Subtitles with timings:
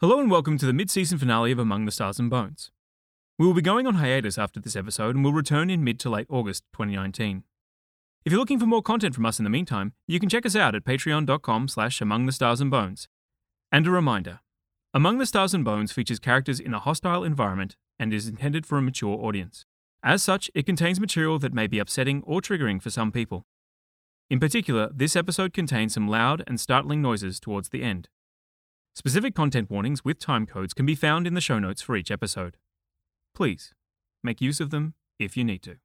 [0.00, 2.70] Hello and welcome to the mid season finale of Among the Stars and Bones.
[3.36, 6.08] We will be going on hiatus after this episode and will return in mid to
[6.08, 7.42] late August 2019.
[8.24, 10.54] If you're looking for more content from us in the meantime, you can check us
[10.54, 13.08] out at patreon.com slash among the stars and bones.
[13.72, 14.38] And a reminder,
[14.94, 18.78] Among the Stars and Bones features characters in a hostile environment and is intended for
[18.78, 19.64] a mature audience.
[20.04, 23.46] As such, it contains material that may be upsetting or triggering for some people.
[24.30, 28.08] In particular, this episode contains some loud and startling noises towards the end.
[28.98, 32.10] Specific content warnings with time codes can be found in the show notes for each
[32.10, 32.56] episode.
[33.32, 33.72] Please,
[34.24, 35.76] make use of them if you need to.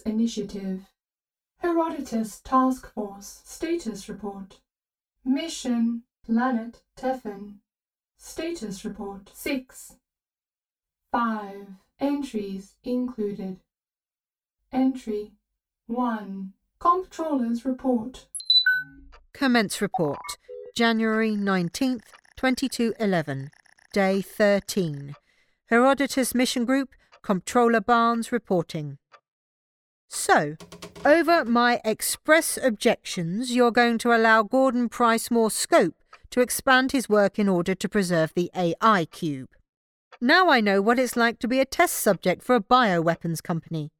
[0.00, 0.86] Initiative,
[1.58, 4.60] Herodotus Task Force Status Report,
[5.24, 7.56] Mission Planet Tefn,
[8.16, 9.96] Status Report 6.
[11.12, 11.66] 5.
[11.98, 13.58] Entries included.
[14.72, 15.32] Entry
[15.86, 16.52] 1.
[16.78, 18.26] Comptroller's Report.
[19.32, 20.18] Commence report.
[20.76, 23.50] January 19th, 2211.
[23.92, 25.14] Day 13.
[25.66, 26.90] Herodotus Mission Group,
[27.22, 28.98] Comptroller Barnes reporting.
[30.12, 30.56] So,
[31.04, 35.94] over my express objections, you're going to allow Gordon Price more scope
[36.30, 39.50] to expand his work in order to preserve the AI cube.
[40.20, 43.92] Now I know what it's like to be a test subject for a bioweapons company.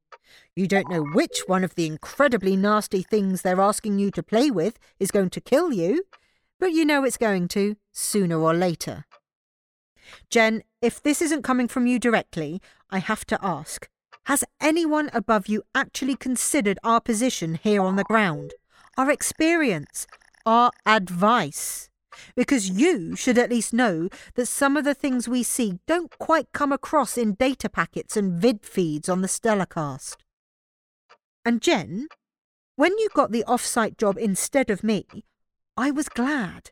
[0.56, 4.50] You don't know which one of the incredibly nasty things they're asking you to play
[4.50, 6.02] with is going to kill you,
[6.58, 9.04] but you know it's going to, sooner or later.
[10.28, 12.60] Jen, if this isn't coming from you directly,
[12.90, 13.88] I have to ask
[14.26, 18.52] Has anyone above you actually considered our position here on the ground?
[18.96, 20.06] Our experience?
[20.46, 21.88] Our advice?
[22.36, 26.52] Because you should at least know that some of the things we see don't quite
[26.52, 30.16] come across in data packets and vid feeds on the Stellarcast.
[31.44, 32.08] And Jen,
[32.76, 35.06] when you got the off-site job instead of me,
[35.76, 36.70] I was glad.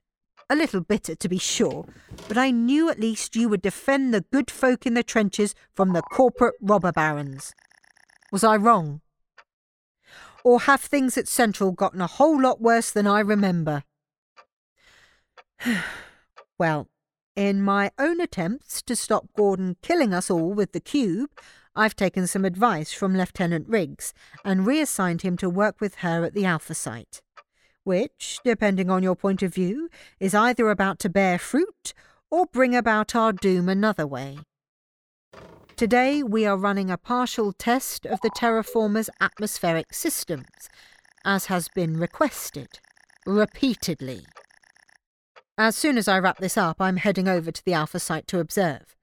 [0.50, 1.84] A little bitter, to be sure,
[2.26, 5.92] but I knew at least you would defend the good folk in the trenches from
[5.92, 7.53] the corporate robber barons.
[8.32, 9.03] Was I wrong?
[10.44, 13.84] Or have things at Central gotten a whole lot worse than I remember?
[16.59, 16.88] well,
[17.36, 21.30] in my own attempts to stop Gordon killing us all with the cube,
[21.76, 24.12] I've taken some advice from Lieutenant Riggs
[24.44, 27.20] and reassigned him to work with her at the Alpha site,
[27.88, 29.88] which, depending on your point of view,
[30.21, 31.94] is either about to bear fruit
[32.31, 34.38] or bring about our doom another way.
[35.75, 40.69] Today we are running a partial test of the terraformer's atmospheric systems,
[41.25, 42.78] as has been requested,
[43.25, 44.27] repeatedly.
[45.56, 48.38] As soon as I wrap this up, I'm heading over to the Alpha site to
[48.38, 48.94] observe.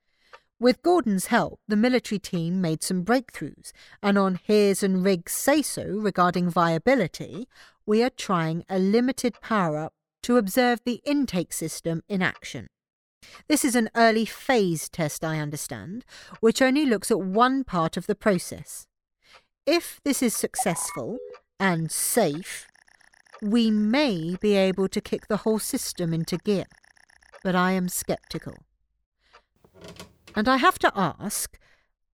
[0.60, 3.72] With Gordon's help, the military team made some breakthroughs,
[4.04, 7.48] and on his and Riggs' say so regarding viability,
[7.86, 12.68] we are trying a limited power up to observe the intake system in action.
[13.48, 16.06] This is an early phase test, I understand,
[16.40, 18.88] which only looks at one part of the process.
[19.66, 21.18] If this is successful
[21.60, 22.68] and safe,
[23.42, 26.66] we may be able to kick the whole system into gear,
[27.44, 28.56] but I am sceptical.
[30.36, 31.58] And I have to ask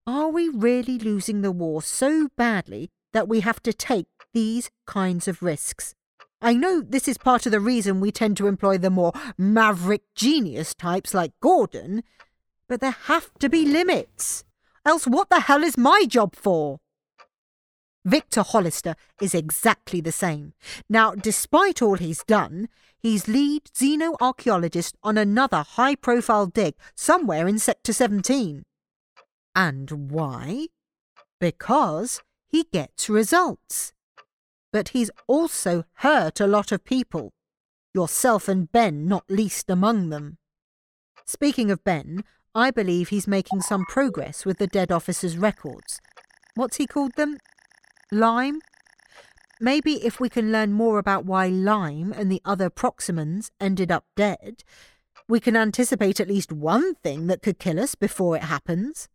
[0.08, 5.28] are we really losing the war so badly that we have to take these kinds
[5.28, 5.96] of risks?
[6.42, 10.02] I know this is part of the reason we tend to employ the more maverick
[10.16, 12.04] genius types like Gordon,
[12.68, 14.44] but there have to be limits.
[14.84, 16.80] Else, what the hell is my job for?
[18.04, 20.54] Victor Hollister is exactly the same.
[20.90, 22.68] Now, despite all he's done,
[22.98, 28.64] he's lead xenoarchaeologist on another high profile dig somewhere in Sector 17.
[29.56, 30.68] And why?
[31.40, 33.94] Because he gets results.
[34.72, 37.34] But he's also hurt a lot of people,
[37.94, 40.38] yourself and Ben not least among them.
[41.26, 42.24] Speaking of Ben,
[42.54, 46.00] I believe he's making some progress with the dead officer's records.
[46.56, 47.38] What's he called them?
[48.12, 48.60] Lime?
[49.60, 54.06] Maybe if we can learn more about why Lime and the other Proximans ended up
[54.16, 54.64] dead,
[55.30, 59.08] we can anticipate at least one thing that could kill us before it happens.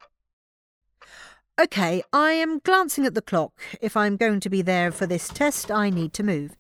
[1.59, 3.63] OK, I am glancing at the clock.
[3.81, 6.55] If I'm going to be there for this test, I need to move.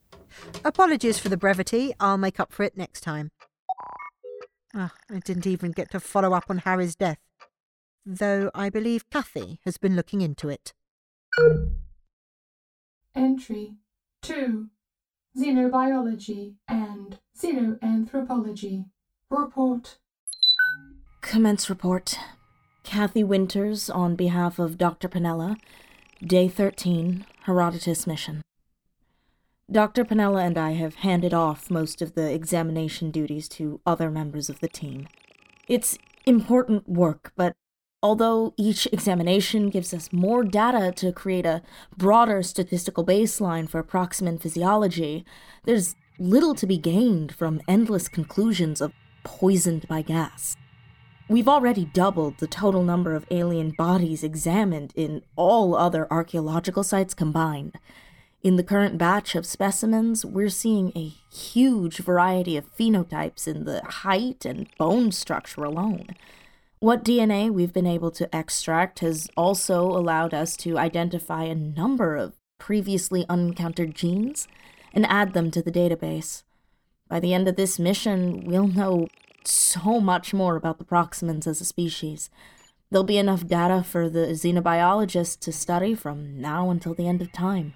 [0.65, 1.93] Apologies for the brevity.
[2.01, 3.31] I'll make up for it next time.
[4.75, 7.19] Ah, I didn't even get to follow up on Harry's death,
[8.07, 10.73] though I believe Kathy has been looking into it.
[13.15, 13.75] Entry
[14.23, 14.69] 2.
[15.39, 18.87] Xenobiology and Xenoanthropology.
[19.29, 19.99] Report.
[21.21, 22.19] Commence report.
[22.87, 25.09] Kathy Winters on behalf of Dr.
[25.09, 25.57] Penella.
[26.25, 28.43] Day 13, Herodotus mission.
[29.71, 30.05] Dr.
[30.05, 34.61] Penella and I have handed off most of the examination duties to other members of
[34.61, 35.09] the team.
[35.67, 37.55] It's important work, but
[38.05, 41.63] although each examination gives us more data to create a
[41.97, 45.25] broader statistical baseline for Proximan physiology,
[45.65, 48.93] there's little to be gained from endless conclusions of
[49.25, 50.57] poisoned by gas.
[51.29, 57.15] We've already doubled the total number of alien bodies examined in all other archaeological sites
[57.15, 57.79] combined,
[58.47, 63.83] in the current batch of specimens, we're seeing a huge variety of phenotypes in the
[63.83, 66.11] height and bone structure alone.
[66.79, 72.15] What DNA we've been able to extract has also allowed us to identify a number
[72.15, 74.47] of previously unencountered genes
[74.95, 76.45] and add them to the database.
[77.09, 79.09] By the end of this mission, we'll know
[79.47, 82.31] so much more about the Proximans as a species.
[82.91, 87.33] There'll be enough data for the xenobiologists to study from now until the end of
[87.33, 87.75] time.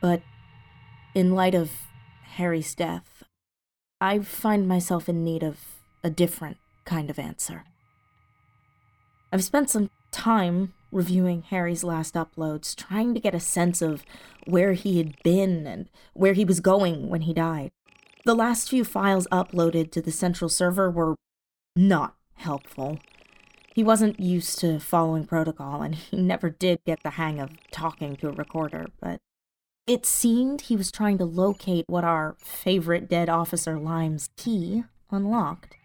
[0.00, 0.22] But
[1.14, 1.70] in light of
[2.34, 3.22] Harry's death,
[4.00, 5.58] I find myself in need of
[6.04, 7.64] a different kind of answer.
[9.32, 14.04] I've spent some time reviewing Harry's last uploads, trying to get a sense of
[14.46, 17.70] where he had been and where he was going when he died.
[18.26, 21.14] The last few files uploaded to the central server were
[21.76, 22.98] not helpful.
[23.72, 28.16] He wasn't used to following protocol, and he never did get the hang of talking
[28.16, 29.20] to a recorder, but
[29.86, 34.82] it seemed he was trying to locate what our favorite dead officer Lime's key
[35.12, 35.76] unlocked.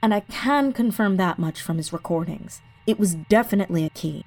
[0.00, 2.62] And I can confirm that much from his recordings.
[2.86, 4.24] It was definitely a key.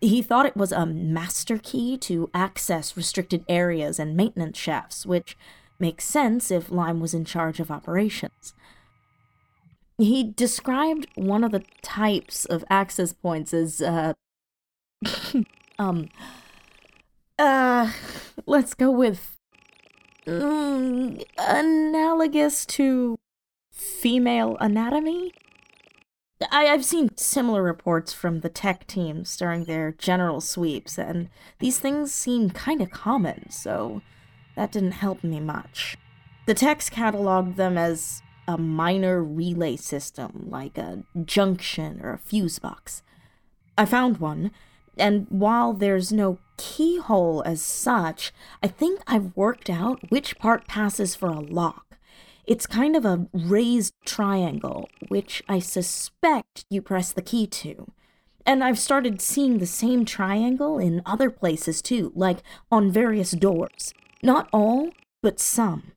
[0.00, 5.36] He thought it was a master key to access restricted areas and maintenance shafts, which
[5.82, 8.54] makes sense if Lime was in charge of operations.
[9.98, 14.14] He described one of the types of access points as, uh,
[15.78, 16.08] um,
[17.38, 17.90] uh,
[18.46, 19.36] let's go with
[20.26, 23.18] mm, analogous to
[23.72, 25.32] female anatomy.
[26.50, 31.80] I, I've seen similar reports from the tech teams during their general sweeps, and these
[31.80, 34.00] things seem kind of common, so
[34.56, 35.96] that didn't help me much.
[36.46, 42.58] The techs cataloged them as a minor relay system, like a junction or a fuse
[42.58, 43.02] box.
[43.78, 44.50] I found one,
[44.98, 48.32] and while there's no keyhole as such,
[48.62, 51.96] I think I've worked out which part passes for a lock.
[52.44, 57.92] It's kind of a raised triangle, which I suspect you press the key to.
[58.44, 62.38] And I've started seeing the same triangle in other places too, like
[62.70, 63.94] on various doors.
[64.22, 64.90] Not all,
[65.22, 65.92] but some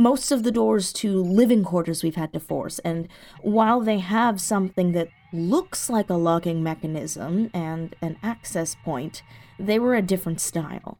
[0.00, 3.06] most of the doors to living quarters we've had to force, and
[3.42, 9.22] while they have something that looks like a locking mechanism and an access point,
[9.58, 10.98] they were a different style.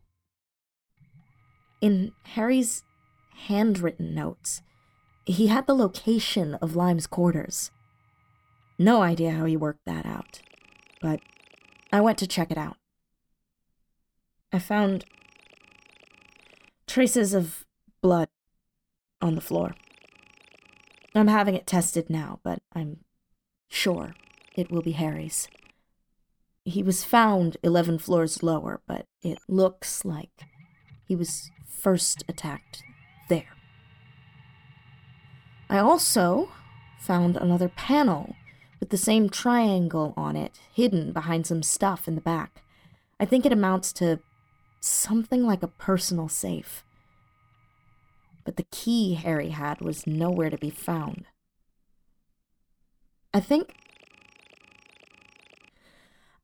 [1.80, 2.84] In Harry's
[3.46, 4.60] handwritten notes,
[5.24, 7.70] he had the location of Lime's quarters.
[8.78, 10.40] No idea how he worked that out,
[11.00, 11.20] but
[11.90, 12.76] I went to check it out.
[14.52, 15.06] I found
[16.90, 17.64] traces of
[18.02, 18.28] blood
[19.22, 19.74] on the floor.
[21.14, 22.98] I'm having it tested now, but I'm
[23.68, 24.14] sure
[24.56, 25.48] it will be Harry's.
[26.64, 30.30] He was found 11 floors lower, but it looks like
[31.04, 32.82] he was first attacked
[33.28, 33.56] there.
[35.68, 36.50] I also
[36.98, 38.34] found another panel
[38.80, 42.62] with the same triangle on it, hidden behind some stuff in the back.
[43.20, 44.20] I think it amounts to
[44.80, 46.84] something like a personal safe
[48.44, 51.26] but the key Harry had was nowhere to be found.
[53.32, 53.74] I think.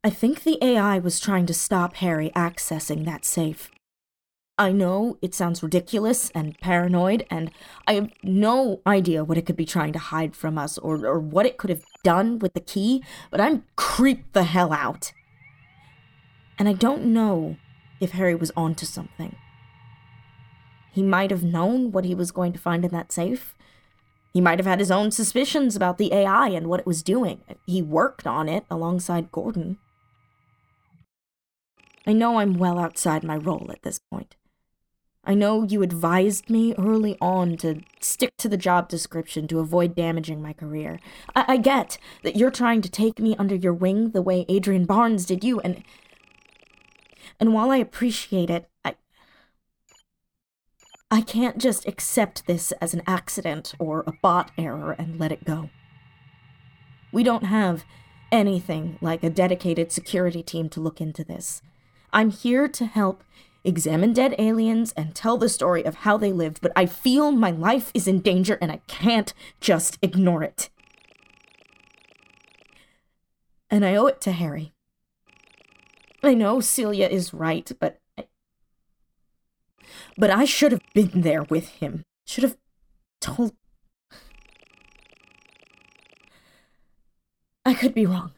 [0.03, 3.71] I think the AI was trying to stop Harry accessing that safe.
[4.57, 7.51] I know it sounds ridiculous and paranoid, and
[7.85, 11.19] I have no idea what it could be trying to hide from us or, or
[11.19, 15.11] what it could have done with the key, but I'm creeped the hell out.
[16.57, 17.57] And I don't know
[17.99, 19.35] if Harry was onto something.
[20.91, 23.55] He might have known what he was going to find in that safe.
[24.33, 27.41] He might have had his own suspicions about the AI and what it was doing.
[27.65, 29.77] He worked on it alongside Gordon.
[32.05, 34.35] I know I'm well outside my role at this point.
[35.23, 39.93] I know you advised me early on to stick to the job description to avoid
[39.93, 40.99] damaging my career.
[41.35, 44.85] I, I get that you're trying to take me under your wing the way Adrian
[44.85, 45.83] Barnes did you, and.
[47.39, 48.95] And while I appreciate it, I.
[51.09, 55.45] I can't just accept this as an accident or a bot error and let it
[55.45, 55.69] go.
[57.13, 57.85] We don't have
[58.29, 61.61] anything like a dedicated security team to look into this.
[62.11, 63.23] I'm here to help
[63.67, 67.51] examine dead aliens, and tell the story of how they lived, but I feel my
[67.51, 70.69] life is in danger and I can't just ignore it.
[73.69, 74.73] And I owe it to Harry.
[76.23, 77.99] I know Celia is right, but.
[78.17, 78.25] I,
[80.17, 82.03] but I should have been there with him.
[82.25, 82.57] Should have
[83.21, 83.53] told.
[87.65, 88.31] I could be wrong.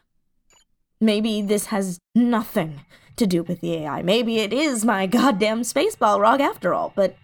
[1.00, 2.81] Maybe this has nothing
[3.15, 4.01] to do with the AI.
[4.01, 7.15] Maybe it is my goddamn space Balrog after all, but.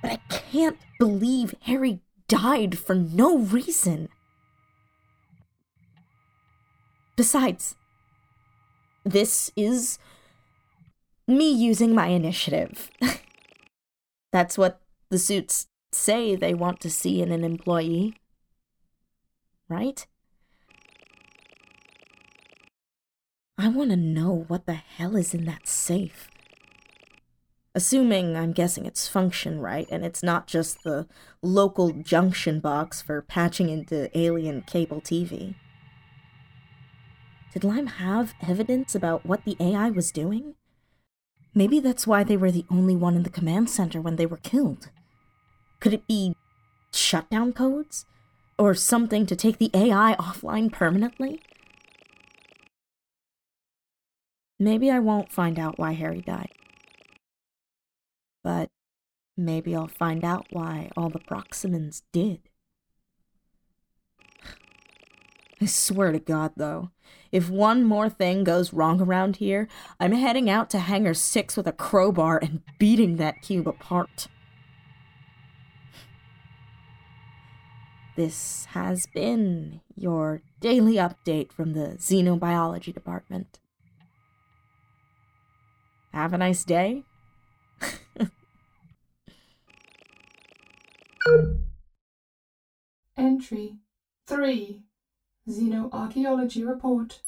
[0.00, 4.08] But I can't believe Harry died for no reason.
[7.16, 7.74] Besides,
[9.10, 9.98] this is
[11.26, 12.90] me using my initiative.
[14.32, 18.14] That's what the suits say they want to see in an employee.
[19.68, 20.06] Right?
[23.56, 26.30] I want to know what the hell is in that safe.
[27.74, 31.06] Assuming I'm guessing its function right, and it's not just the
[31.42, 35.54] local junction box for patching into alien cable TV.
[37.52, 40.54] Did Lime have evidence about what the AI was doing?
[41.54, 44.36] Maybe that's why they were the only one in the command center when they were
[44.36, 44.90] killed.
[45.80, 46.34] Could it be
[46.92, 48.04] shutdown codes?
[48.58, 51.40] Or something to take the AI offline permanently?
[54.58, 56.52] Maybe I won't find out why Harry died.
[58.42, 58.70] But
[59.36, 62.40] maybe I'll find out why all the Proximans did.
[65.60, 66.90] I swear to God, though,
[67.32, 69.66] if one more thing goes wrong around here,
[69.98, 74.28] I'm heading out to Hangar 6 with a crowbar and beating that cube apart.
[78.14, 83.58] This has been your daily update from the Xenobiology Department.
[86.12, 87.04] Have a nice day.
[93.16, 93.76] Entry
[94.26, 94.82] 3
[95.48, 97.20] Xenoarchaeology Report.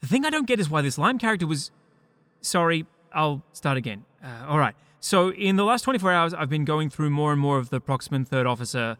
[0.00, 1.70] The thing I don't get is why this Lime character was.
[2.40, 4.04] Sorry, I'll start again.
[4.22, 7.58] Uh, Alright, so in the last 24 hours, I've been going through more and more
[7.58, 8.98] of the Proximan Third Officer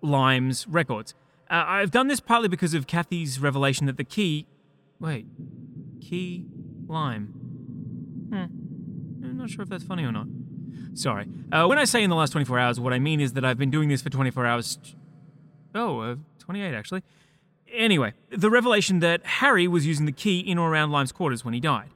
[0.00, 1.14] Lime's records.
[1.50, 4.46] Uh, I've done this partly because of Kathy's revelation that the key.
[5.00, 5.26] Wait.
[6.00, 6.46] Key
[6.86, 7.26] Lime.
[8.30, 9.24] Hmm.
[9.24, 10.26] I'm not sure if that's funny or not.
[10.94, 11.26] Sorry.
[11.50, 13.58] Uh, when I say in the last 24 hours, what I mean is that I've
[13.58, 14.78] been doing this for 24 hours.
[15.74, 17.02] Oh, uh, 28 actually.
[17.72, 21.54] Anyway, the revelation that Harry was using the key in or around Lime's quarters when
[21.54, 21.90] he died.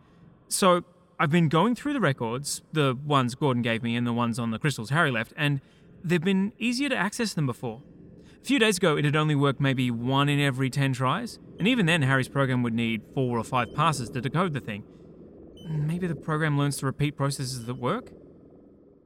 [0.48, 0.84] So
[1.20, 4.50] I've been going through the records, the ones Gordon gave me and the ones on
[4.50, 5.60] the crystals Harry left, and
[6.02, 7.82] they've been easier to access than before.
[8.40, 11.66] A few days ago, it had only worked maybe one in every 10 tries, and
[11.66, 14.84] even then, Harry's program would need four or five passes to decode the thing.
[15.68, 18.10] Maybe the program learns to repeat processes that work?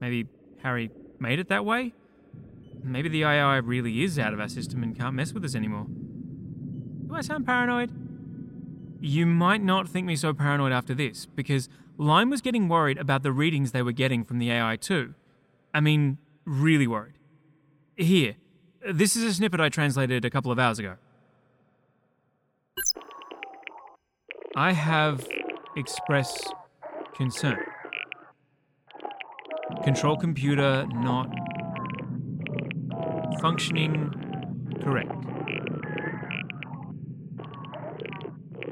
[0.00, 0.29] Maybe
[0.62, 1.95] Harry made it that way?
[2.85, 5.87] Maybe the AI really is out of our system and can't mess with us anymore.
[5.89, 7.91] Do I sound paranoid?
[9.01, 13.23] You might not think me so paranoid after this, because Lime was getting worried about
[13.23, 15.15] the readings they were getting from the AI too.
[15.75, 17.15] I mean, really worried.
[17.97, 18.37] Here,
[18.91, 20.97] this is a snippet I translated a couple of hours ago.
[24.57, 25.27] I have
[25.77, 26.45] express
[27.15, 27.59] concern.
[29.85, 31.29] Control computer not
[33.41, 34.12] functioning
[34.83, 35.12] correct.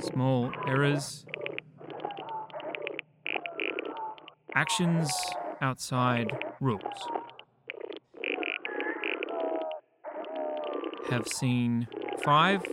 [0.00, 1.26] Small errors.
[4.54, 5.10] Actions
[5.60, 6.82] outside rules.
[11.10, 11.88] Have seen
[12.22, 12.64] five,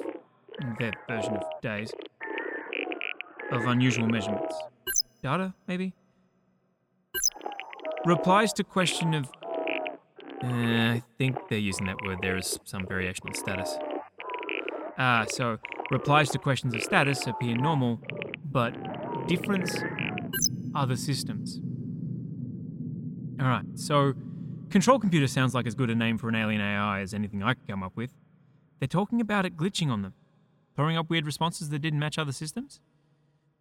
[0.62, 1.92] in their version of days,
[3.52, 4.56] of unusual measurements.
[5.22, 5.94] data, maybe?
[8.06, 9.30] Replies to question of.
[10.44, 13.76] Uh, I think they're using that word there as some variation on status.
[14.98, 15.58] Ah, so
[15.92, 18.00] replies to questions of status appear normal,
[18.52, 18.72] but
[19.28, 19.84] difference
[20.76, 21.60] other systems.
[23.42, 24.14] Alright, so
[24.70, 27.54] control computer sounds like as good a name for an alien AI as anything I
[27.54, 28.12] could come up with.
[28.80, 30.14] They're talking about it glitching on them,
[30.76, 32.80] throwing up weird responses that didn't match other systems?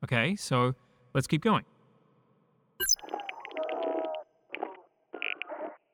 [0.04, 0.74] Okay, so
[1.14, 1.64] let's keep going.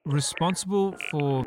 [0.05, 1.47] Responsible for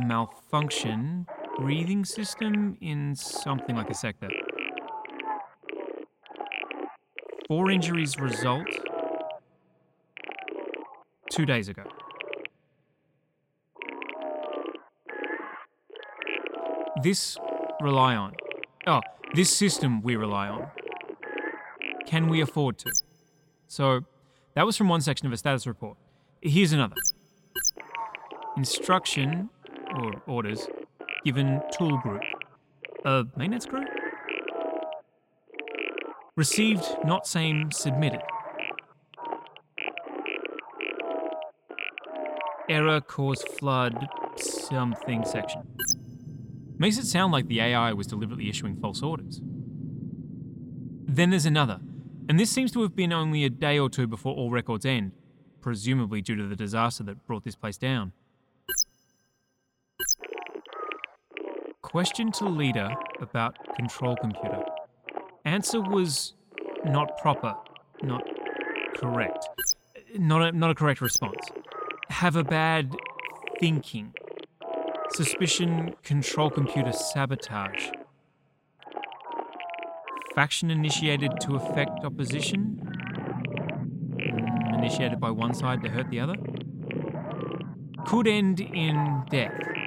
[0.00, 1.26] malfunction
[1.58, 4.28] breathing system in something like a sector.
[7.48, 8.68] Four injuries result
[11.28, 11.82] two days ago.
[17.02, 17.36] This
[17.80, 18.34] rely on.
[18.86, 19.00] Oh,
[19.34, 20.68] this system we rely on.
[22.06, 22.92] Can we afford to?
[23.66, 24.04] So,
[24.54, 25.96] that was from one section of a status report.
[26.40, 26.94] Here's another.
[28.56, 29.50] Instruction,
[29.96, 30.68] or orders,
[31.24, 32.22] given tool group.
[33.04, 33.84] A maintenance crew?
[36.36, 38.20] Received, not same, submitted.
[42.68, 45.62] Error cause flood, something section.
[46.78, 49.40] Makes it sound like the AI was deliberately issuing false orders.
[51.06, 51.80] Then there's another,
[52.28, 55.12] and this seems to have been only a day or two before all records end,
[55.60, 58.12] presumably due to the disaster that brought this place down.
[61.94, 64.64] Question to leader about control computer.
[65.44, 66.34] Answer was
[66.84, 67.54] not proper,
[68.02, 68.24] not
[68.96, 69.48] correct.
[70.18, 71.38] Not a, not a correct response.
[72.08, 72.96] Have a bad
[73.60, 74.12] thinking.
[75.10, 77.90] Suspicion control computer sabotage.
[80.34, 82.92] Faction initiated to affect opposition.
[84.74, 86.34] Initiated by one side to hurt the other.
[88.04, 89.83] Could end in death.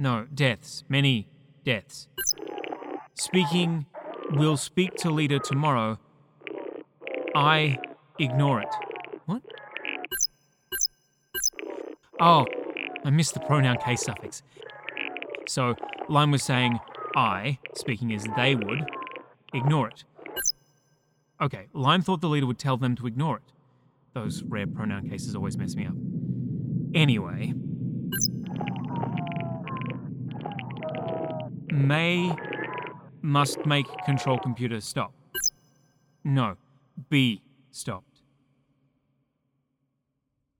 [0.00, 0.82] No, deaths.
[0.88, 1.28] Many
[1.62, 2.08] deaths.
[3.12, 3.84] Speaking,
[4.30, 5.98] we'll speak to leader tomorrow.
[7.34, 7.76] I
[8.18, 8.74] ignore it.
[9.26, 9.42] What?
[12.18, 12.46] Oh,
[13.04, 14.42] I missed the pronoun case suffix.
[15.46, 15.76] So,
[16.08, 16.80] Lime was saying
[17.14, 18.90] I, speaking as they would,
[19.52, 20.04] ignore it.
[21.42, 23.52] Okay, Lime thought the leader would tell them to ignore it.
[24.14, 25.94] Those rare pronoun cases always mess me up.
[26.94, 27.52] Anyway,
[31.72, 32.34] May
[33.22, 35.12] must make control computer stop.
[36.24, 36.56] No,
[37.08, 38.22] be stopped.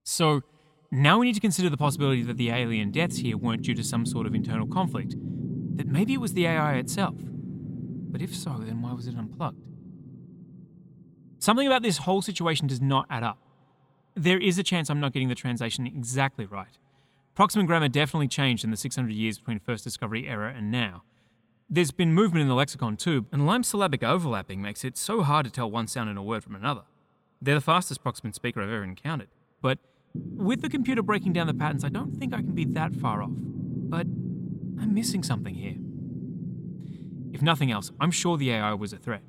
[0.05, 0.42] So
[0.90, 3.85] now we need to consider the possibility that the alien deaths here weren't due to
[3.85, 5.14] some sort of internal conflict,
[5.77, 7.14] that maybe it was the AI itself.
[7.16, 9.62] But if so, then why was it unplugged?
[11.38, 13.38] Something about this whole situation does not add up.
[14.14, 16.77] There is a chance I'm not getting the translation exactly right.
[17.36, 21.04] Proximan grammar definitely changed in the 600 years between first discovery era and now.
[21.68, 25.44] There's been movement in the lexicon too, and Lime's syllabic overlapping makes it so hard
[25.44, 26.82] to tell one sound in a word from another.
[27.40, 29.28] They're the fastest Proximan speaker I've ever encountered.
[29.62, 29.78] But
[30.14, 33.22] with the computer breaking down the patterns, I don't think I can be that far
[33.22, 33.30] off.
[33.32, 34.06] But
[34.80, 35.76] I'm missing something here.
[37.32, 39.22] If nothing else, I'm sure the AI was a threat.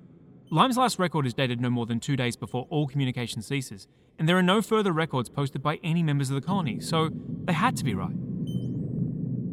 [0.49, 3.87] Lime's last record is dated no more than two days before all communication ceases,
[4.17, 7.09] and there are no further records posted by any members of the colony, so
[7.45, 8.15] they had to be right.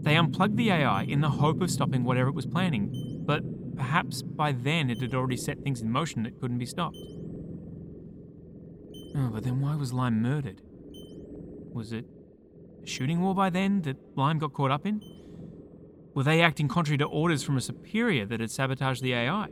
[0.03, 3.43] They unplugged the AI in the hope of stopping whatever it was planning, but
[3.77, 6.97] perhaps by then it had already set things in motion that couldn't be stopped.
[9.17, 10.63] Oh, but then why was Lime murdered?
[11.73, 12.07] Was it
[12.83, 15.03] a shooting war by then that Lime got caught up in?
[16.15, 19.49] Were they acting contrary to orders from a superior that had sabotaged the AI?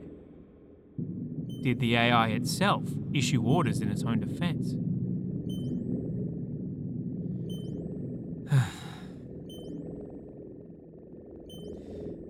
[1.63, 4.75] Did the AI itself issue orders in its own defense?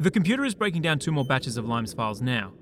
[0.07, 2.53] The computer is breaking down two more batches of Lime's files now.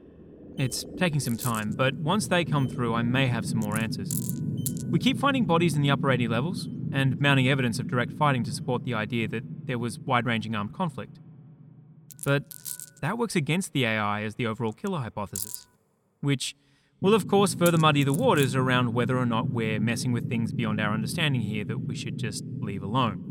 [0.56, 4.40] It's taking some time, but once they come through, I may have some more answers.
[4.88, 8.44] We keep finding bodies in the upper 80 levels, and mounting evidence of direct fighting
[8.44, 11.18] to support the idea that there was wide ranging armed conflict.
[12.24, 12.44] But
[13.02, 15.66] that works against the AI as the overall killer hypothesis,
[16.22, 16.56] which
[17.02, 20.50] will, of course, further muddy the waters around whether or not we're messing with things
[20.50, 23.30] beyond our understanding here that we should just leave alone.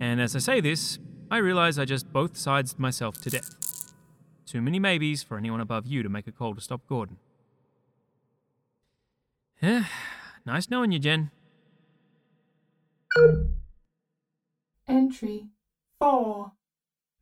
[0.00, 0.98] And as I say this,
[1.32, 3.94] I realize I just both sides myself to death.
[4.44, 7.16] Too many maybes for anyone above you to make a call to stop Gordon.
[9.62, 9.86] Yeah,
[10.44, 11.30] nice knowing you, Jen.
[14.86, 15.46] Entry
[16.00, 16.52] 4.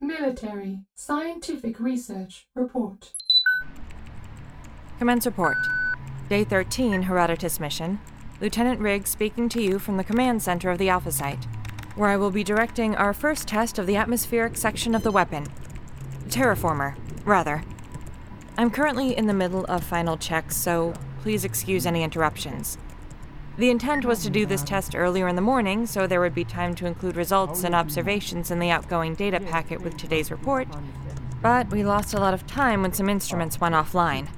[0.01, 3.13] Military Scientific Research Report.
[4.99, 5.57] Commence report.
[6.29, 8.01] Day 13 Herodotus mission.
[8.41, 11.47] Lieutenant Riggs speaking to you from the command center of the Alpha Site,
[11.97, 15.47] where I will be directing our first test of the atmospheric section of the weapon.
[16.29, 17.65] Terraformer, rather.
[18.57, 22.79] I'm currently in the middle of final checks, so please excuse any interruptions.
[23.59, 26.45] The intent was to do this test earlier in the morning, so there would be
[26.45, 30.69] time to include results and observations in the outgoing data packet with today's report,
[31.43, 34.29] but we lost a lot of time when some instruments went offline.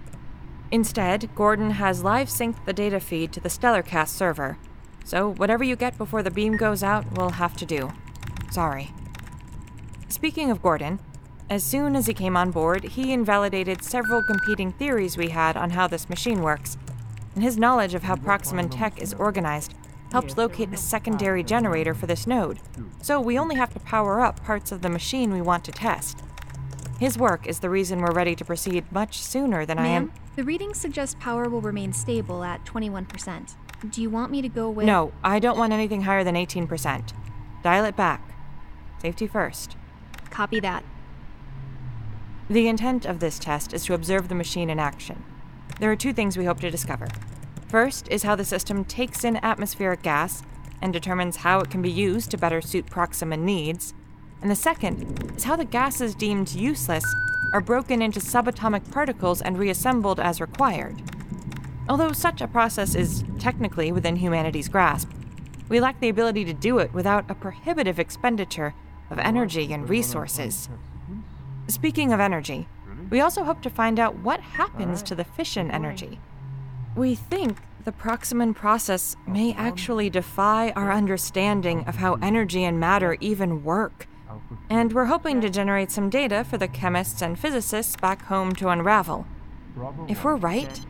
[0.70, 4.56] Instead, Gordon has live synced the data feed to the Stellarcast server,
[5.04, 7.92] so whatever you get before the beam goes out will have to do.
[8.50, 8.90] Sorry.
[10.08, 11.00] Speaking of Gordon,
[11.50, 15.70] as soon as he came on board, he invalidated several competing theories we had on
[15.70, 16.78] how this machine works,
[17.34, 19.74] and his knowledge of how Proximan Tech is organized
[20.12, 22.60] helped locate a secondary generator for this node,
[23.00, 26.22] so we only have to power up parts of the machine we want to test.
[27.00, 30.06] His work is the reason we're ready to proceed much sooner than I am.
[30.06, 33.56] Ma'am, the readings suggest power will remain stable at 21%.
[33.88, 34.86] Do you want me to go with.
[34.86, 37.12] No, I don't want anything higher than 18%.
[37.62, 38.36] Dial it back.
[39.00, 39.76] Safety first.
[40.30, 40.84] Copy that.
[42.48, 45.24] The intent of this test is to observe the machine in action.
[45.80, 47.08] There are two things we hope to discover.
[47.68, 50.42] First is how the system takes in atmospheric gas
[50.80, 53.94] and determines how it can be used to better suit Proximan needs.
[54.40, 57.04] And the second is how the gases deemed useless
[57.52, 61.00] are broken into subatomic particles and reassembled as required.
[61.92, 65.10] Although such a process is technically within humanity's grasp,
[65.68, 68.72] we lack the ability to do it without a prohibitive expenditure
[69.10, 70.70] of energy and resources.
[71.68, 72.66] Speaking of energy,
[73.10, 76.18] we also hope to find out what happens to the fission energy.
[76.96, 83.18] We think the Proximan process may actually defy our understanding of how energy and matter
[83.20, 84.08] even work.
[84.70, 88.70] And we're hoping to generate some data for the chemists and physicists back home to
[88.70, 89.26] unravel.
[90.08, 90.80] If we're right,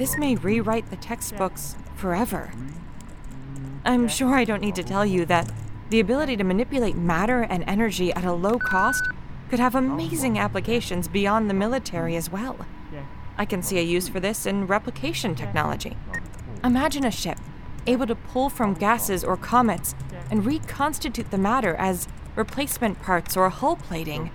[0.00, 2.50] this may rewrite the textbooks forever.
[3.84, 5.52] I'm sure I don't need to tell you that
[5.90, 9.04] the ability to manipulate matter and energy at a low cost
[9.50, 12.56] could have amazing applications beyond the military as well.
[13.36, 15.98] I can see a use for this in replication technology.
[16.64, 17.38] Imagine a ship
[17.86, 19.94] able to pull from gases or comets
[20.30, 24.30] and reconstitute the matter as replacement parts or hull plating.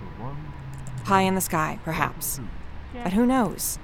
[1.06, 2.38] High in the sky, perhaps.
[3.02, 3.80] But who knows?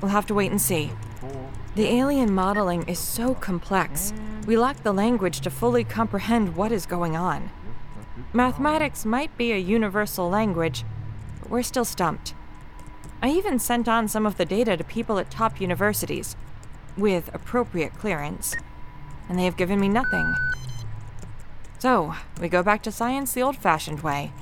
[0.00, 0.90] We'll have to wait and see.
[1.74, 4.12] The alien modeling is so complex,
[4.46, 7.50] we lack the language to fully comprehend what is going on.
[8.32, 10.84] Mathematics might be a universal language,
[11.40, 12.34] but we're still stumped.
[13.22, 16.36] I even sent on some of the data to people at top universities,
[16.96, 18.54] with appropriate clearance,
[19.28, 20.34] and they have given me nothing.
[21.78, 24.32] So, we go back to science the old fashioned way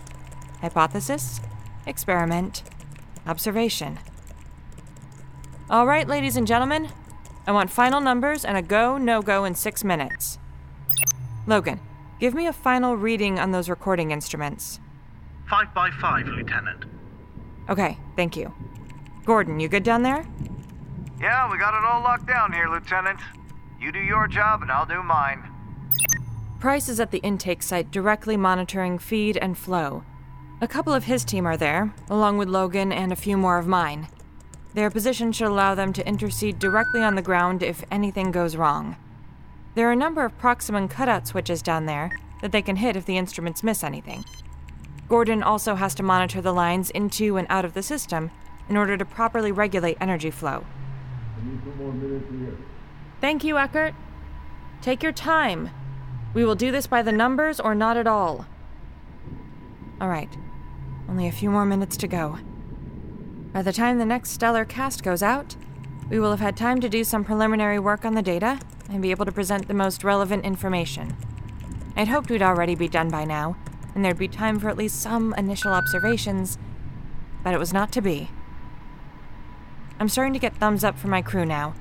[0.61, 1.40] hypothesis,
[1.87, 2.62] experiment,
[3.27, 3.99] observation.
[5.70, 6.88] All right, ladies and gentlemen,
[7.46, 10.37] I want final numbers and a go no go in six minutes.
[11.46, 11.78] Logan,
[12.18, 14.80] give me a final reading on those recording instruments.
[15.48, 16.87] Five by five, Lieutenant.
[17.68, 18.52] Okay, thank you.
[19.24, 20.26] Gordon, you good down there?
[21.20, 23.20] Yeah, we got it all locked down here, Lieutenant.
[23.80, 25.48] You do your job and I'll do mine.
[26.59, 30.02] Price is at the intake site directly monitoring feed and flow.
[30.61, 33.68] A couple of his team are there, along with Logan and a few more of
[33.68, 34.09] mine.
[34.74, 38.96] Their position should allow them to intercede directly on the ground if anything goes wrong.
[39.74, 43.04] There are a number of Proximan cutout switches down there that they can hit if
[43.04, 44.24] the instruments miss anything.
[45.09, 48.30] Gordon also has to monitor the lines into and out of the system
[48.68, 50.64] in order to properly regulate energy flow.
[53.20, 53.94] Thank you, Eckert.
[54.80, 55.70] Take your time.
[56.33, 58.46] We will do this by the numbers or not at all.
[60.00, 60.30] All right.
[61.09, 62.38] Only a few more minutes to go.
[63.52, 65.56] By the time the next Stellarcast goes out,
[66.08, 69.10] we will have had time to do some preliminary work on the data and be
[69.10, 71.16] able to present the most relevant information.
[71.96, 73.56] I'd hoped we'd already be done by now,
[73.92, 76.58] and there'd be time for at least some initial observations,
[77.42, 78.30] but it was not to be.
[79.98, 81.74] I'm starting to get thumbs up from my crew now.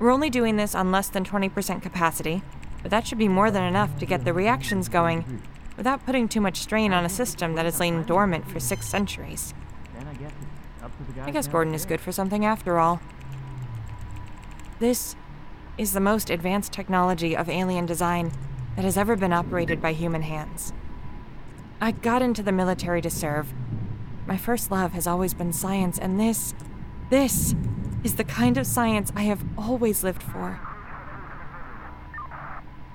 [0.00, 2.42] We're only doing this on less than 20% capacity,
[2.82, 5.40] but that should be more than enough to get the reactions going
[5.76, 9.54] without putting too much strain on a system that has lain dormant for six centuries.
[11.22, 13.00] I guess Gordon is good for something after all.
[14.78, 15.16] This
[15.78, 18.32] is the most advanced technology of alien design
[18.76, 20.72] that has ever been operated by human hands.
[21.80, 23.52] I got into the military to serve.
[24.26, 26.54] My first love has always been science, and this,
[27.10, 27.54] this
[28.02, 30.60] is the kind of science I have always lived for.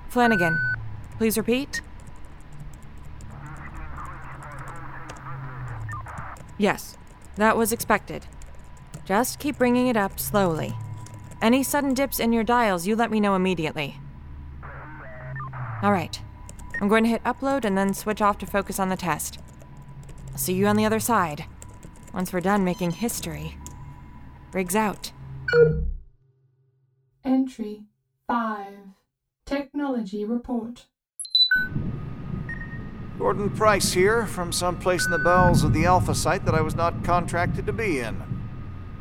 [0.08, 0.58] Flanagan,
[1.18, 1.80] please repeat.
[6.58, 6.96] Yes,
[7.36, 8.26] that was expected.
[9.04, 10.74] Just keep bringing it up slowly.
[11.40, 13.98] Any sudden dips in your dials, you let me know immediately.
[15.82, 16.22] Alright.
[16.80, 19.38] I'm going to hit upload and then switch off to focus on the test.
[20.30, 21.44] I'll see you on the other side.
[22.14, 23.56] Once we're done making history.
[24.52, 25.12] Riggs out.
[27.24, 27.82] Entry
[28.26, 28.66] 5.
[29.46, 30.86] Technology report.
[33.22, 36.60] Gordon Price here, from some place in the bowels of the Alpha site that I
[36.60, 38.20] was not contracted to be in.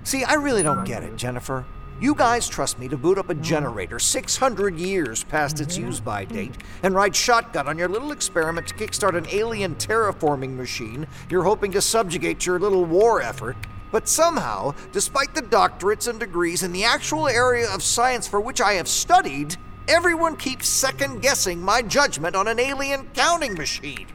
[0.04, 1.66] See, I really don't get it, Jennifer.
[2.00, 3.42] You guys trust me to boot up a hmm.
[3.42, 8.68] generator 600 years past its use by date and ride shotgun on your little experiment
[8.68, 13.58] to kickstart an alien terraforming machine you're hoping to subjugate your little war effort.
[13.92, 18.62] But somehow, despite the doctorates and degrees in the actual area of science for which
[18.62, 24.08] I have studied, everyone keeps second guessing my judgment on an alien counting machine.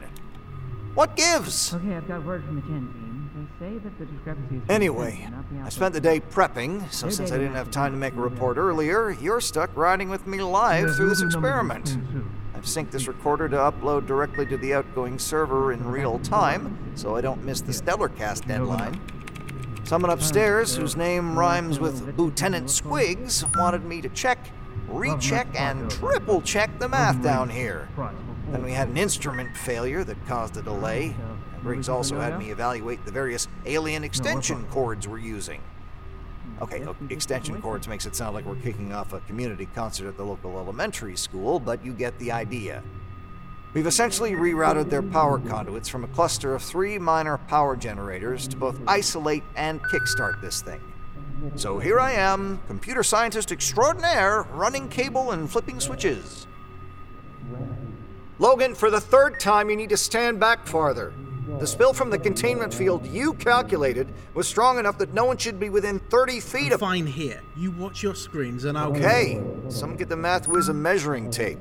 [0.93, 1.73] What gives?
[1.73, 3.03] Okay, I've got word from the gen team.
[3.59, 5.29] They say that the discrepancy Anyway,
[5.63, 8.57] I spent the day prepping, so since I didn't have time to make a report
[8.57, 11.97] earlier, you're stuck riding with me live through this experiment.
[12.55, 17.15] I've synced this recorder to upload directly to the outgoing server in real time, so
[17.15, 18.99] I don't miss the Stellarcast deadline.
[19.83, 24.39] Someone upstairs, whose name rhymes with Lieutenant Squigs, wanted me to check,
[24.87, 27.89] recheck, and triple check the math down here.
[28.51, 31.15] Then we had an instrument failure that caused a delay.
[31.63, 35.61] Briggs also had me evaluate the various alien extension cords we're using.
[36.61, 40.17] Okay, look, extension cords makes it sound like we're kicking off a community concert at
[40.17, 42.81] the local elementary school, but you get the idea.
[43.73, 48.57] We've essentially rerouted their power conduits from a cluster of three minor power generators to
[48.57, 50.81] both isolate and kickstart this thing.
[51.55, 56.47] So here I am, computer scientist extraordinaire, running cable and flipping switches.
[58.39, 61.13] Logan, for the third time, you need to stand back farther.
[61.59, 65.59] The spill from the containment field you calculated was strong enough that no one should
[65.59, 66.81] be within 30 feet of.
[66.81, 67.41] Fine here.
[67.55, 68.91] You watch your screens and I'll.
[68.91, 71.57] Okay, someone get the math whiz a measuring tape.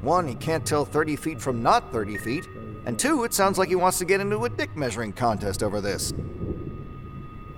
[0.00, 2.48] One, he can't tell 30 feet from not 30 feet.
[2.86, 5.80] And two, it sounds like he wants to get into a dick measuring contest over
[5.80, 6.12] this.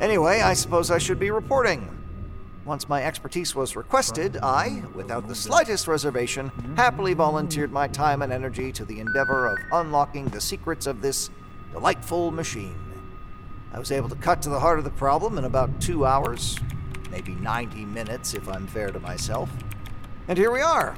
[0.01, 1.87] Anyway, I suppose I should be reporting.
[2.65, 8.33] Once my expertise was requested, I, without the slightest reservation, happily volunteered my time and
[8.33, 11.29] energy to the endeavor of unlocking the secrets of this
[11.73, 12.75] delightful machine.
[13.75, 16.59] I was able to cut to the heart of the problem in about two hours,
[17.11, 19.51] maybe 90 minutes if I'm fair to myself.
[20.29, 20.97] And here we are.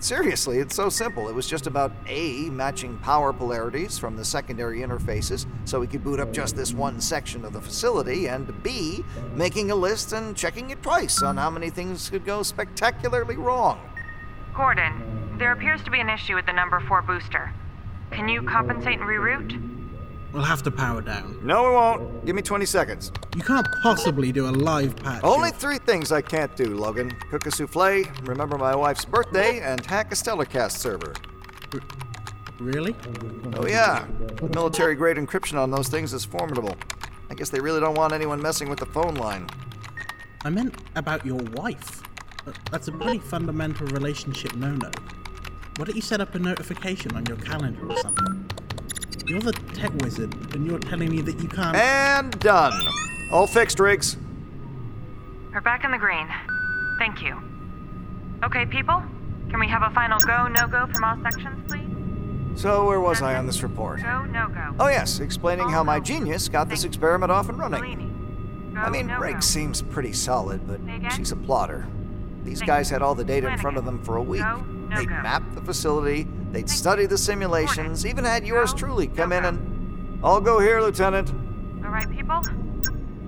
[0.00, 1.28] Seriously, it's so simple.
[1.28, 6.02] It was just about A, matching power polarities from the secondary interfaces so we could
[6.02, 10.34] boot up just this one section of the facility, and B, making a list and
[10.34, 13.78] checking it twice on how many things could go spectacularly wrong.
[14.56, 17.52] Gordon, there appears to be an issue with the number 4 booster.
[18.10, 19.79] Can you compensate and reroute?
[20.32, 21.40] We'll have to power down.
[21.42, 22.24] No, we won't.
[22.24, 23.10] Give me 20 seconds.
[23.34, 25.24] You can't possibly do a live patch.
[25.24, 29.84] Only three things I can't do, Logan cook a souffle, remember my wife's birthday, and
[29.84, 31.14] hack a Stellarcast server.
[32.60, 32.94] Really?
[33.56, 34.06] Oh, yeah.
[34.54, 36.76] Military grade encryption on those things is formidable.
[37.30, 39.48] I guess they really don't want anyone messing with the phone line.
[40.44, 42.02] I meant about your wife.
[42.46, 44.90] Uh, That's a pretty fundamental relationship no-no.
[45.76, 48.49] Why don't you set up a notification on your calendar or something?
[49.30, 51.76] You're the tech wizard, and you're telling me that you can't.
[51.76, 52.72] And done.
[53.30, 54.16] All fixed, Riggs.
[55.52, 56.26] We're back in the green.
[56.98, 57.40] Thank you.
[58.42, 59.00] Okay, people?
[59.48, 62.60] Can we have a final go, no go from all sections, please?
[62.60, 64.02] So, where was I on this report?
[64.02, 64.74] Go, no go.
[64.80, 68.72] Oh, yes, explaining how my genius got this experiment off and running.
[68.74, 69.52] Go, I mean, no Riggs go.
[69.52, 70.80] seems pretty solid, but
[71.12, 71.86] she's a plotter.
[72.42, 74.42] These Thank guys had all the data in front of them for a week.
[74.42, 75.22] Go, no They'd go.
[75.22, 80.20] mapped the facility, they'd study the simulations, even had yours truly come in and.
[80.22, 81.30] I'll go here, Lieutenant.
[81.82, 82.42] All right, people?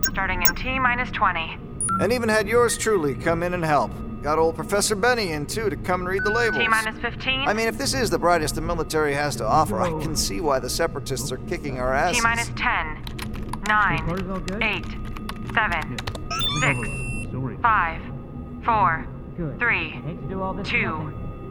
[0.03, 1.57] Starting in T minus 20.
[2.01, 3.91] And even had yours truly come in and help.
[4.23, 6.63] Got old Professor Benny in too to come and read the labels.
[6.63, 7.49] T minus 15.
[7.49, 10.41] I mean, if this is the brightest the military has to offer, I can see
[10.41, 12.19] why the separatists are kicking our asses.
[12.19, 13.03] T minus 10.
[13.67, 14.63] 9.
[14.63, 14.87] 8.
[15.55, 15.97] 7.
[16.61, 17.63] 6.
[17.63, 18.03] 5.
[18.65, 19.07] 4.
[19.59, 19.77] 3.
[19.77, 20.89] I hate to do all this for 2.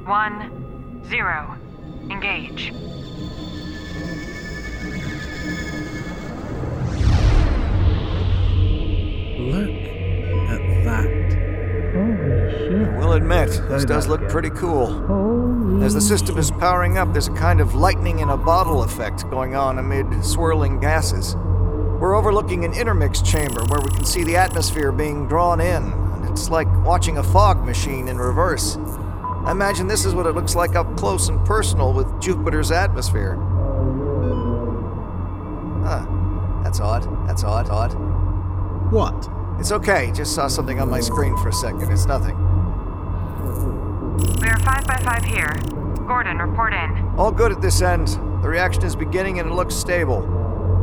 [0.05, 1.03] 1.
[1.09, 1.57] 0.
[2.09, 2.71] Engage.
[9.39, 9.69] Look
[10.49, 11.31] at that.
[11.93, 12.97] Holy shit.
[12.97, 15.05] We'll admit, this does look pretty cool.
[15.07, 18.83] Holy As the system is powering up, there's a kind of lightning in a bottle
[18.83, 21.35] effect going on amid swirling gases.
[21.35, 26.29] We're overlooking an intermix chamber where we can see the atmosphere being drawn in, and
[26.29, 28.77] it's like watching a fog machine in reverse.
[29.45, 33.35] I imagine this is what it looks like up close and personal with Jupiter's atmosphere.
[35.83, 36.05] Huh.
[36.63, 37.27] That's odd.
[37.27, 37.69] That's odd.
[37.69, 37.93] Odd.
[38.91, 39.29] What?
[39.59, 41.91] It's okay, just saw something on my screen for a second.
[41.91, 42.37] It's nothing.
[44.41, 45.53] We are 5 by 5 here.
[46.07, 47.13] Gordon, report in.
[47.17, 48.07] All good at this end.
[48.43, 50.21] The reaction is beginning and it looks stable.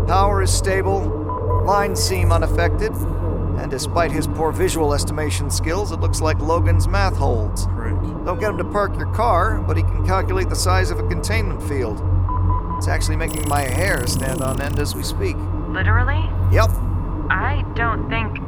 [0.07, 2.92] Power is stable, lines seem unaffected,
[3.59, 7.66] and despite his poor visual estimation skills, it looks like Logan's math holds.
[7.68, 7.94] Prick.
[8.25, 11.09] Don't get him to park your car, but he can calculate the size of a
[11.09, 12.03] containment field.
[12.77, 15.37] It's actually making my hair stand on end as we speak.
[15.68, 16.31] Literally?
[16.53, 16.71] Yep.
[17.31, 18.38] I don't think.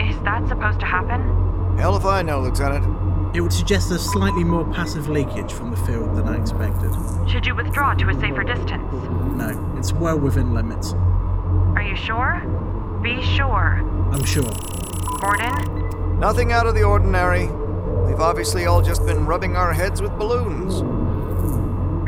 [0.00, 1.76] Is that supposed to happen?
[1.76, 3.36] Hell if I know, Lieutenant.
[3.36, 6.92] It would suggest a slightly more passive leakage from the field than I expected.
[7.28, 8.92] Should you withdraw to a safer distance?
[9.34, 10.94] No, it's well within limits.
[11.74, 12.40] Are you sure?
[13.02, 13.82] Be sure.
[14.12, 14.50] I'm sure.
[15.20, 16.18] Gordon?
[16.18, 17.46] Nothing out of the ordinary.
[18.06, 20.82] We've obviously all just been rubbing our heads with balloons.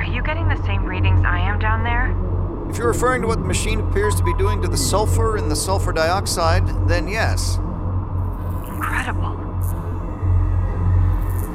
[0.01, 2.17] Are you getting the same readings I am down there?
[2.71, 5.51] If you're referring to what the machine appears to be doing to the sulfur and
[5.51, 7.57] the sulfur dioxide, then yes.
[8.67, 9.37] Incredible.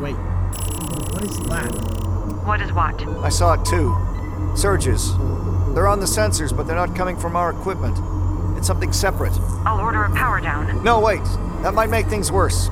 [0.01, 1.71] Wait, what is that?
[2.45, 3.07] What is what?
[3.23, 3.95] I saw it too.
[4.55, 5.17] Surges.
[5.73, 7.97] They're on the sensors, but they're not coming from our equipment.
[8.65, 9.33] It's something separate.
[9.63, 10.83] I'll order a power down.
[10.83, 11.23] No, wait.
[11.61, 12.67] That might make things worse.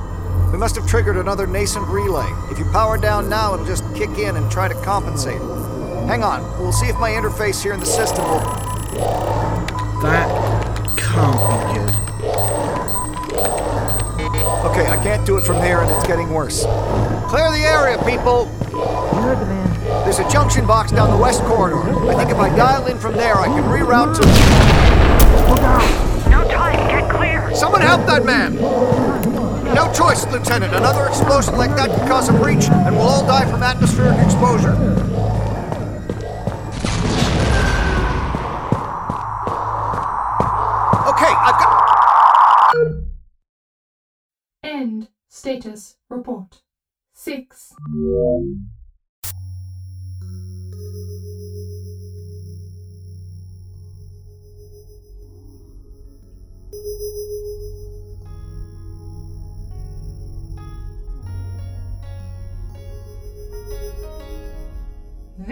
[0.50, 2.26] We must have triggered another nascent relay.
[2.50, 5.40] If you power down now, it'll just kick in and try to compensate.
[6.08, 6.42] Hang on.
[6.58, 8.40] We'll see if my interface here in the system will.
[10.02, 10.26] That
[10.98, 11.94] can't be good.
[14.66, 16.64] Okay, I can't do it from here, and it's getting worse.
[17.28, 18.50] Clear the area, people!
[18.72, 20.02] You heard the man.
[20.02, 21.78] There's a junction box down the west corridor.
[22.10, 25.03] I think if I dial in from there, I can reroute to.
[26.30, 27.54] No time, get clear!
[27.54, 28.54] Someone help that man!
[29.74, 30.74] No choice, Lieutenant.
[30.74, 34.72] Another explosion like that could cause a breach, and we'll all die from atmospheric exposure.
[41.08, 41.74] Okay, I've got.
[44.62, 46.62] End status report.
[47.12, 47.72] 6.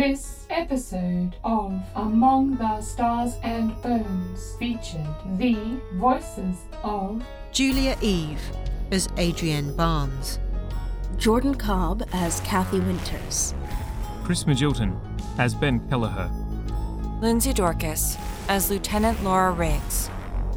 [0.03, 5.07] This episode of Among the Stars and Bones featured
[5.38, 5.57] the
[5.95, 8.41] voices of Julia Eve
[8.91, 10.41] as Adrienne Barnes.
[11.19, 13.55] Jordan Cobb as Kathy Winters.
[14.25, 14.99] Chris Magilton
[15.38, 16.29] as Ben Kelleher.
[17.21, 18.17] Lindsay Dorcas
[18.49, 20.11] as Lieutenant Laura Riggs.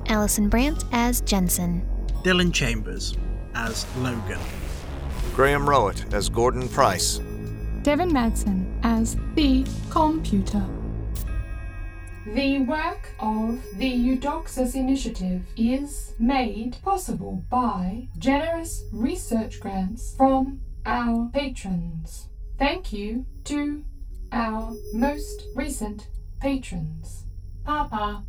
[0.08, 1.88] Allison Brandt as Jensen.
[2.24, 3.16] Dylan Chambers
[3.54, 4.40] as Logan.
[5.36, 7.22] Graham Rowett as Gordon Price.
[7.86, 10.66] Devin Madsen as the computer.
[12.26, 21.30] The work of the Eudoxus Initiative is made possible by generous research grants from our
[21.32, 22.30] patrons.
[22.58, 23.84] Thank you to
[24.32, 26.08] our most recent
[26.40, 27.28] patrons
[27.66, 28.24] Papa,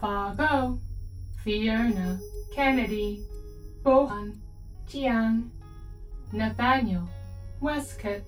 [0.00, 0.80] Fargo,
[1.42, 2.18] Fiona,
[2.54, 3.22] Kennedy,
[3.82, 4.38] Bohan,
[4.88, 5.50] Jian,
[6.32, 7.06] Nathaniel,
[7.60, 8.22] Westcott.